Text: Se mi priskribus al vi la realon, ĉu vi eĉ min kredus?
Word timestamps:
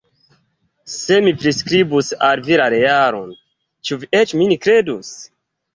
Se 0.93 1.19
mi 1.25 1.33
priskribus 1.43 2.09
al 2.29 2.43
vi 2.49 2.59
la 2.63 2.67
realon, 2.77 3.39
ĉu 3.91 4.01
vi 4.05 4.13
eĉ 4.23 4.37
min 4.43 4.61
kredus? 4.67 5.17